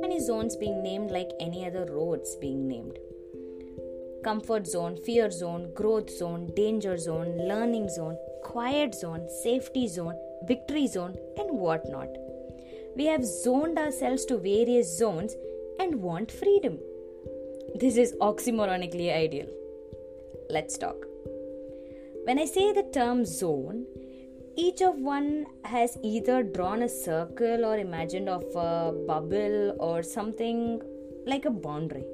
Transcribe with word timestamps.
Many 0.00 0.20
zones 0.20 0.56
being 0.56 0.82
named 0.82 1.10
like 1.10 1.30
any 1.40 1.66
other 1.66 1.86
roads 1.86 2.36
being 2.36 2.66
named 2.66 2.98
comfort 4.24 4.66
zone, 4.66 4.96
fear 4.96 5.30
zone, 5.30 5.70
growth 5.74 6.10
zone, 6.10 6.50
danger 6.56 6.96
zone, 6.96 7.36
learning 7.46 7.88
zone, 7.88 8.16
quiet 8.42 8.94
zone, 8.94 9.28
safety 9.42 9.86
zone, 9.86 10.18
victory 10.48 10.86
zone, 10.86 11.16
and 11.36 11.50
whatnot. 11.50 12.08
We 12.96 13.04
have 13.06 13.24
zoned 13.24 13.78
ourselves 13.78 14.24
to 14.26 14.38
various 14.38 14.98
zones 14.98 15.36
and 15.78 15.96
want 15.96 16.32
freedom. 16.32 16.78
This 17.74 17.96
is 17.96 18.14
oxymoronically 18.20 19.14
ideal. 19.14 19.46
Let's 20.48 20.78
talk. 20.78 20.96
When 22.24 22.38
I 22.38 22.46
say 22.46 22.72
the 22.72 22.88
term 22.94 23.24
zone, 23.24 23.86
each 24.56 24.82
of 24.82 24.98
one 24.98 25.46
has 25.64 25.98
either 26.02 26.42
drawn 26.42 26.82
a 26.82 26.88
circle 26.88 27.64
or 27.64 27.78
imagined 27.78 28.28
of 28.28 28.44
a 28.54 28.92
bubble 29.06 29.76
or 29.78 30.02
something 30.02 30.80
like 31.26 31.44
a 31.44 31.50
boundary. 31.50 32.04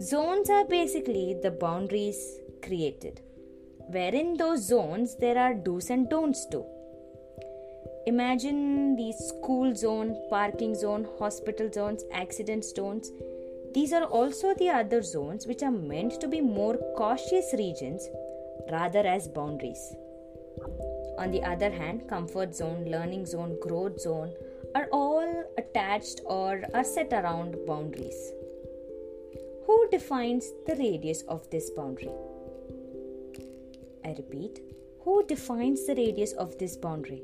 Zones 0.00 0.50
are 0.50 0.64
basically 0.64 1.36
the 1.42 1.50
boundaries 1.50 2.38
created, 2.64 3.20
wherein 3.90 4.36
those 4.36 4.66
zones 4.66 5.16
there 5.16 5.38
are 5.38 5.54
do's 5.54 5.90
and 5.90 6.08
don'ts 6.08 6.46
too. 6.46 6.64
Imagine 8.06 8.96
the 8.96 9.12
school 9.12 9.74
zone, 9.76 10.16
parking 10.30 10.74
zone, 10.74 11.06
hospital 11.18 11.70
zones, 11.70 12.04
accident 12.12 12.64
zones. 12.64 13.12
These 13.74 13.92
are 13.92 14.04
also 14.04 14.54
the 14.54 14.70
other 14.70 15.02
zones 15.02 15.46
which 15.46 15.62
are 15.62 15.70
meant 15.70 16.20
to 16.20 16.26
be 16.26 16.40
more 16.40 16.76
cautious 16.96 17.52
regions 17.52 18.08
rather 18.72 19.00
as 19.00 19.28
boundaries. 19.28 19.94
On 21.18 21.32
the 21.32 21.42
other 21.42 21.70
hand, 21.70 22.08
comfort 22.08 22.54
zone, 22.54 22.84
learning 22.88 23.26
zone, 23.26 23.58
growth 23.60 24.00
zone 24.00 24.32
are 24.76 24.86
all 24.92 25.44
attached 25.58 26.20
or 26.24 26.62
are 26.72 26.84
set 26.84 27.12
around 27.12 27.56
boundaries. 27.66 28.32
Who 29.66 29.88
defines 29.90 30.52
the 30.66 30.76
radius 30.76 31.22
of 31.22 31.50
this 31.50 31.70
boundary? 31.70 32.12
I 34.04 34.14
repeat, 34.16 34.60
who 35.00 35.26
defines 35.26 35.86
the 35.86 35.96
radius 35.96 36.32
of 36.34 36.56
this 36.58 36.76
boundary? 36.76 37.22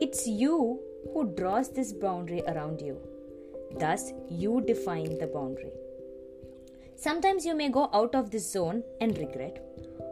It's 0.00 0.26
you 0.26 0.80
who 1.12 1.34
draws 1.34 1.70
this 1.70 1.92
boundary 1.92 2.42
around 2.46 2.80
you. 2.80 3.00
Thus, 3.78 4.12
you 4.30 4.62
define 4.64 5.18
the 5.18 5.26
boundary. 5.26 5.72
Sometimes 6.94 7.44
you 7.44 7.56
may 7.56 7.68
go 7.68 7.90
out 7.92 8.14
of 8.14 8.30
this 8.30 8.50
zone 8.52 8.84
and 9.00 9.18
regret, 9.18 9.58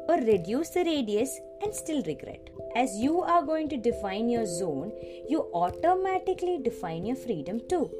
or 0.08 0.16
reduce 0.16 0.70
the 0.70 0.84
radius 0.84 1.40
and 1.62 1.74
still 1.74 2.02
regret. 2.02 2.50
As 2.74 2.96
you 2.96 3.20
are 3.20 3.42
going 3.42 3.68
to 3.70 3.76
define 3.76 4.28
your 4.28 4.46
zone, 4.46 4.92
you 5.28 5.48
automatically 5.54 6.58
define 6.62 7.04
your 7.04 7.16
freedom 7.16 7.60
too. 7.68 7.90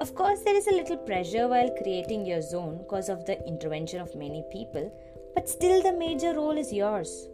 Of 0.00 0.14
course, 0.14 0.40
there 0.40 0.56
is 0.56 0.66
a 0.66 0.72
little 0.72 0.96
pressure 0.96 1.46
while 1.46 1.70
creating 1.82 2.24
your 2.24 2.40
zone 2.40 2.78
because 2.78 3.08
of 3.08 3.26
the 3.26 3.38
intervention 3.46 4.00
of 4.00 4.14
many 4.14 4.42
people, 4.50 4.90
but 5.34 5.48
still 5.48 5.82
the 5.82 5.92
major 5.92 6.32
role 6.34 6.56
is 6.56 6.72
yours. 6.72 7.28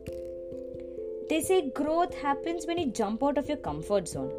They 1.28 1.41
say 1.41 1.70
growth 1.70 2.14
happens 2.14 2.67
when 2.67 2.78
you 2.78 2.87
jump 2.87 3.22
out 3.22 3.39
of 3.39 3.48
your 3.48 3.59
comfort 3.59 4.09
zone. 4.09 4.33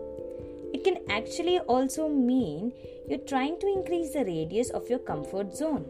It 0.74 0.84
can 0.84 0.98
actually 1.10 1.60
also 1.60 2.10
mean 2.10 2.74
you're 3.08 3.20
trying 3.20 3.60
to 3.60 3.68
increase 3.68 4.12
the 4.14 4.26
radius 4.26 4.70
of 4.70 4.90
your 4.90 5.00
comfort 5.00 5.56
zone. 5.56 5.86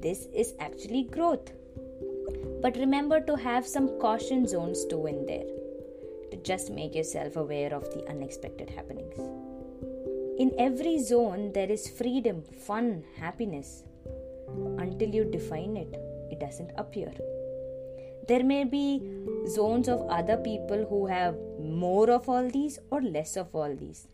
This 0.00 0.26
is 0.32 0.54
actually 0.60 1.04
growth. 1.04 1.50
But 2.62 2.76
remember 2.76 3.20
to 3.20 3.36
have 3.36 3.66
some 3.66 3.98
caution 4.00 4.46
zones 4.46 4.84
too 4.86 5.06
in 5.06 5.26
there 5.26 5.46
to 6.30 6.36
just 6.38 6.70
make 6.70 6.94
yourself 6.94 7.36
aware 7.36 7.72
of 7.72 7.90
the 7.94 8.08
unexpected 8.08 8.70
happenings. 8.70 9.18
In 10.38 10.52
every 10.58 10.98
zone, 10.98 11.52
there 11.52 11.70
is 11.70 11.88
freedom, 11.88 12.42
fun, 12.42 13.04
happiness. 13.18 13.82
Until 14.78 15.08
you 15.08 15.24
define 15.24 15.76
it, 15.76 15.94
it 16.30 16.38
doesn't 16.40 16.70
appear. 16.76 17.12
There 18.28 18.44
may 18.44 18.64
be 18.64 19.02
zones 19.48 19.88
of 19.88 20.06
other 20.08 20.36
people 20.36 20.86
who 20.88 21.06
have 21.06 21.34
more 21.60 22.10
of 22.10 22.28
all 22.28 22.48
these 22.48 22.78
or 22.90 23.00
less 23.00 23.36
of 23.36 23.54
all 23.54 23.74
these, 23.74 24.06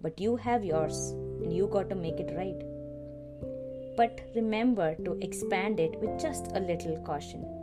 but 0.00 0.20
you 0.20 0.36
have 0.36 0.64
yours 0.64 1.12
and 1.40 1.52
you 1.52 1.66
got 1.66 1.88
to 1.90 1.94
make 1.94 2.18
it 2.18 2.34
right. 2.36 2.60
But 3.96 4.20
remember 4.34 4.96
to 5.04 5.18
expand 5.20 5.78
it 5.78 5.98
with 6.00 6.20
just 6.20 6.46
a 6.54 6.60
little 6.60 6.98
caution. 7.06 7.59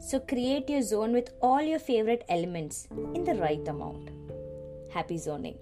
So 0.00 0.18
create 0.18 0.70
your 0.70 0.82
zone 0.82 1.12
with 1.12 1.30
all 1.40 1.60
your 1.60 1.78
favorite 1.78 2.24
elements 2.28 2.88
in 3.14 3.22
the 3.24 3.34
right 3.34 3.66
amount. 3.68 4.10
Happy 4.90 5.18
zoning. 5.18 5.58